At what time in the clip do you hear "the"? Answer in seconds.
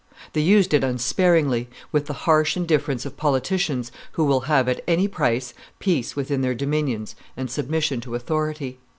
2.07-2.13